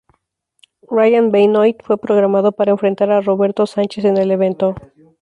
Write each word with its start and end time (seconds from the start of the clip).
Ryan 0.89 1.29
Benoit 1.31 1.77
fue 1.83 1.99
programado 2.01 2.53
para 2.53 2.71
enfrentar 2.71 3.11
a 3.11 3.21
Roberto 3.21 3.67
Sánchez 3.67 4.05
en 4.05 4.17
el 4.17 4.31
evento. 4.31 4.73